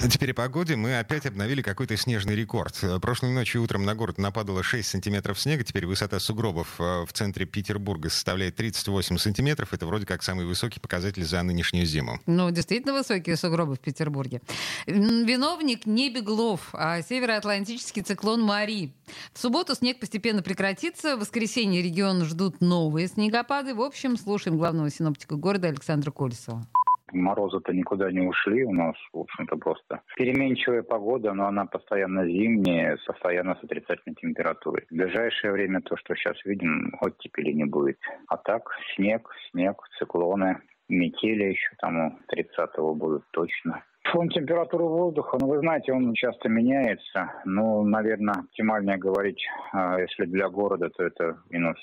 Теперь 0.00 0.30
о 0.30 0.34
погоде. 0.34 0.76
Мы 0.76 0.96
опять 0.96 1.26
обновили 1.26 1.60
какой-то 1.60 1.96
снежный 1.96 2.36
рекорд. 2.36 2.78
Прошлой 3.02 3.32
ночью 3.32 3.62
утром 3.62 3.84
на 3.84 3.96
город 3.96 4.18
нападало 4.18 4.62
6 4.62 4.88
сантиметров 4.88 5.40
снега. 5.40 5.64
Теперь 5.64 5.86
высота 5.86 6.20
сугробов 6.20 6.76
э, 6.78 7.04
в 7.04 7.12
центре 7.12 7.46
Петербурга 7.46 8.08
составляет 8.08 8.54
38 8.54 9.18
сантиметров. 9.18 9.72
Это 9.72 9.86
вроде 9.86 10.06
как 10.06 10.22
самый 10.22 10.46
высокий 10.46 10.78
показатель 10.78 11.24
за 11.24 11.42
нынешнюю 11.42 11.84
зиму. 11.84 12.20
Ну, 12.26 12.50
действительно 12.52 12.94
высокие 12.94 13.36
сугробы 13.36 13.74
в 13.74 13.80
Петербурге. 13.80 14.40
Виновник 14.86 15.84
не 15.84 16.10
Беглов, 16.10 16.68
а 16.72 17.02
североатлантический 17.02 18.02
циклон 18.02 18.40
Мари. 18.40 18.94
В 19.32 19.40
субботу 19.40 19.74
снег 19.74 19.98
постепенно 19.98 20.42
прекратится. 20.42 21.16
В 21.16 21.20
воскресенье 21.20 21.82
регион 21.82 22.24
ждут 22.24 22.60
новые 22.60 23.08
снегопады. 23.08 23.74
В 23.74 23.82
общем, 23.82 24.16
слушаем 24.16 24.58
главного 24.58 24.90
синоптика 24.90 25.34
города 25.34 25.68
Александра 25.68 26.12
Колесова. 26.12 26.66
Морозы-то 27.12 27.72
никуда 27.72 28.10
не 28.10 28.20
ушли 28.20 28.64
у 28.64 28.72
нас, 28.72 28.96
в 29.12 29.18
общем-то, 29.18 29.56
просто 29.56 30.02
переменчивая 30.16 30.82
погода, 30.82 31.32
но 31.32 31.46
она 31.46 31.66
постоянно 31.66 32.26
зимняя, 32.26 32.98
постоянно 33.06 33.54
с 33.54 33.64
отрицательной 33.64 34.16
температурой. 34.16 34.86
В 34.90 34.94
ближайшее 34.94 35.52
время 35.52 35.80
то, 35.80 35.96
что 35.96 36.14
сейчас 36.14 36.36
видим, 36.44 36.94
оттепели 37.00 37.52
не 37.52 37.64
будет. 37.64 37.98
А 38.28 38.36
так 38.36 38.68
снег, 38.94 39.28
снег, 39.50 39.82
циклоны, 39.98 40.60
метели 40.88 41.44
еще 41.44 41.70
там 41.78 42.06
у 42.06 42.18
30-го 42.34 42.94
будут 42.94 43.24
точно. 43.30 43.84
Фон 44.12 44.30
температуры 44.30 44.84
воздуха, 44.84 45.36
ну, 45.38 45.48
вы 45.48 45.58
знаете, 45.58 45.92
он 45.92 46.14
часто 46.14 46.48
меняется. 46.48 47.30
Ну, 47.44 47.84
наверное, 47.84 48.34
оптимальнее 48.34 48.96
говорить, 48.96 49.44
а, 49.72 50.00
если 50.00 50.24
для 50.24 50.48
города, 50.48 50.88
то 50.88 51.04
это 51.04 51.36
минус 51.50 51.76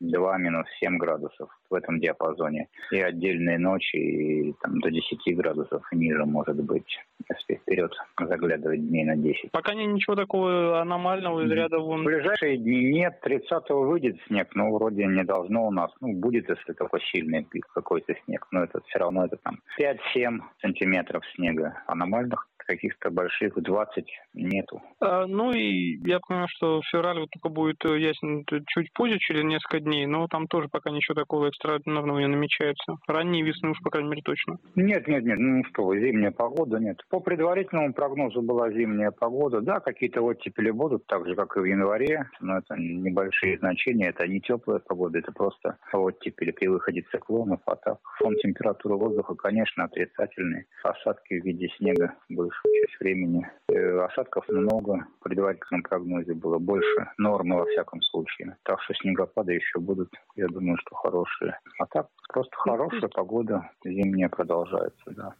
2, 0.00 0.36
э, 0.36 0.40
минус 0.40 0.66
7 0.80 0.96
градусов 0.96 1.50
в 1.68 1.74
этом 1.74 2.00
диапазоне. 2.00 2.68
И 2.90 3.00
отдельные 3.00 3.58
ночи 3.58 3.96
и, 3.96 4.54
там, 4.62 4.80
до 4.80 4.90
10 4.90 5.36
градусов 5.36 5.82
ниже 5.92 6.24
может 6.24 6.56
быть, 6.56 6.98
если 7.28 7.60
вперед 7.60 7.92
заглядывать 8.18 8.88
дней 8.88 9.04
на 9.04 9.16
10. 9.16 9.50
Пока 9.52 9.74
нет 9.74 9.92
ничего 9.92 10.16
такого 10.16 10.80
аномального 10.80 11.44
из 11.44 11.50
ряда 11.50 11.78
вон. 11.80 12.02
В 12.02 12.04
ближайшие 12.04 12.56
дни 12.56 12.92
нет. 12.92 13.20
30-го 13.22 13.82
выйдет 13.82 14.16
снег, 14.26 14.48
но 14.54 14.72
вроде 14.72 15.04
не 15.04 15.24
должно 15.24 15.66
у 15.66 15.70
нас. 15.70 15.90
Ну, 16.00 16.14
будет, 16.14 16.48
если 16.48 16.72
только 16.72 16.98
сильный 17.12 17.46
какой-то 17.74 18.14
снег. 18.24 18.46
Но 18.52 18.64
это 18.64 18.80
все 18.86 19.00
равно 19.00 19.26
это 19.26 19.36
там 19.36 19.58
5-7 19.78 20.38
сантиметров 20.62 21.22
снега 21.34 21.57
снега. 21.58 21.82
Аномальных 21.86 22.47
каких-то 22.68 23.10
больших 23.10 23.54
20 23.54 24.04
нету. 24.34 24.82
А, 25.00 25.26
ну 25.26 25.52
и 25.52 25.96
я 26.06 26.20
понимаю, 26.20 26.48
что 26.50 26.82
февраль 26.90 27.20
вот 27.20 27.30
только 27.30 27.48
будет 27.48 27.82
э, 27.84 27.98
ясен 27.98 28.44
чуть 28.66 28.92
позже, 28.92 29.18
через 29.18 29.44
несколько 29.44 29.80
дней, 29.80 30.06
но 30.06 30.28
там 30.28 30.46
тоже 30.46 30.68
пока 30.70 30.90
ничего 30.90 31.14
такого 31.14 31.48
экстраординарного 31.48 32.18
не 32.18 32.28
намечается. 32.28 32.96
Ранние 33.06 33.42
весны 33.42 33.70
уж, 33.70 33.78
по 33.82 33.90
крайней 33.90 34.10
мере, 34.10 34.22
точно. 34.22 34.58
Нет, 34.76 35.08
нет, 35.08 35.24
нет, 35.24 35.38
ну 35.38 35.64
что 35.64 35.94
зимняя 35.96 36.30
погода, 36.30 36.78
нет. 36.78 37.00
По 37.08 37.20
предварительному 37.20 37.94
прогнозу 37.94 38.42
была 38.42 38.70
зимняя 38.70 39.10
погода. 39.10 39.60
Да, 39.62 39.80
какие-то 39.80 40.20
оттепели 40.20 40.70
будут, 40.70 41.06
так 41.06 41.26
же, 41.26 41.34
как 41.34 41.56
и 41.56 41.60
в 41.60 41.64
январе, 41.64 42.28
но 42.40 42.58
это 42.58 42.76
небольшие 42.76 43.58
значения, 43.58 44.10
это 44.10 44.28
не 44.28 44.40
теплая 44.40 44.80
погода, 44.80 45.18
это 45.18 45.32
просто 45.32 45.78
оттепели 45.92 46.50
при 46.50 46.68
выходе 46.68 47.02
циклонов, 47.10 47.60
а 47.64 47.76
так 47.76 47.98
фон 48.18 48.34
температуры 48.36 48.96
воздуха, 48.96 49.34
конечно, 49.34 49.84
отрицательный. 49.84 50.66
Осадки 50.82 51.40
в 51.40 51.44
виде 51.44 51.68
снега 51.78 52.14
больше 52.28 52.57
часть 52.62 53.00
времени. 53.00 53.48
Э, 53.70 54.04
осадков 54.04 54.48
много, 54.48 55.06
в 55.20 55.24
предварительном 55.24 55.82
прогнозе 55.82 56.34
было 56.34 56.58
больше 56.58 57.10
нормы 57.18 57.56
во 57.56 57.66
всяком 57.66 58.02
случае. 58.02 58.56
Так 58.64 58.80
что 58.82 58.94
снегопады 58.94 59.54
еще 59.54 59.78
будут, 59.78 60.10
я 60.36 60.46
думаю, 60.48 60.76
что 60.78 60.94
хорошие. 60.94 61.58
А 61.78 61.86
так 61.86 62.08
просто 62.32 62.56
хорошая 62.56 63.08
погода 63.08 63.70
зимняя 63.84 64.28
продолжается, 64.28 65.10
да. 65.10 65.34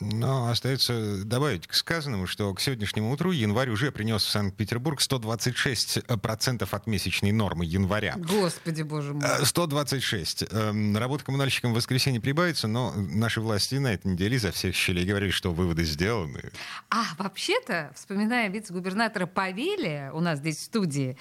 Но 0.00 0.48
остается 0.48 1.24
добавить 1.24 1.66
к 1.66 1.74
сказанному, 1.74 2.26
что 2.26 2.52
к 2.54 2.60
сегодняшнему 2.60 3.12
утру 3.12 3.30
январь 3.30 3.70
уже 3.70 3.92
принес 3.92 4.24
в 4.24 4.30
Санкт-Петербург 4.30 5.00
126% 5.00 6.68
от 6.70 6.86
месячной 6.86 7.32
нормы 7.32 7.64
января. 7.64 8.14
Господи, 8.16 8.82
боже 8.82 9.14
мой. 9.14 9.24
126. 9.44 10.42
Э, 10.42 10.46
эм, 10.50 10.96
работа 10.96 11.24
коммунальщикам 11.24 11.72
в 11.72 11.76
воскресенье 11.76 12.20
прибавится, 12.20 12.66
но 12.66 12.92
наши 12.96 13.40
власти 13.40 13.76
на 13.76 13.94
этой 13.94 14.12
неделе 14.12 14.38
за 14.38 14.50
всех 14.50 14.74
щелей 14.74 15.04
говорили, 15.04 15.30
что 15.30 15.52
выводы 15.52 15.84
сделаны. 15.84 16.50
А 16.90 17.04
вообще-то, 17.18 17.92
вспоминая 17.94 18.48
вице-губернатора 18.48 19.26
Павелия 19.26 20.12
у 20.12 20.20
нас 20.20 20.38
здесь 20.38 20.56
в 20.56 20.62
студии, 20.62 21.16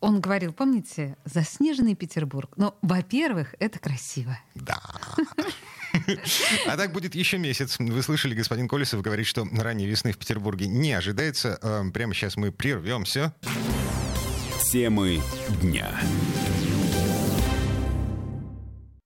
он 0.00 0.20
говорил, 0.20 0.52
помните, 0.52 1.16
заснеженный 1.24 1.94
Петербург. 1.94 2.50
Но, 2.56 2.74
ну, 2.82 2.88
во-первых, 2.88 3.54
это 3.58 3.78
красиво. 3.78 4.38
Да. 4.54 4.80
А 6.66 6.76
так 6.76 6.92
будет 6.92 7.14
еще 7.14 7.38
месяц. 7.38 7.76
Вы 7.78 8.02
слышали, 8.02 8.34
господин 8.34 8.68
Колесов 8.68 9.02
говорит, 9.02 9.26
что 9.26 9.46
ранней 9.52 9.86
весны 9.86 10.12
в 10.12 10.18
Петербурге 10.18 10.66
не 10.66 10.92
ожидается. 10.92 11.58
Э, 11.62 11.82
прямо 11.92 12.14
сейчас 12.14 12.36
мы 12.36 12.52
прервемся. 12.52 13.34
Темы 14.72 15.20
дня. 15.60 16.00